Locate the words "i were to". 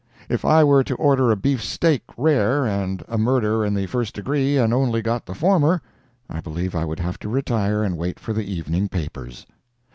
0.45-0.95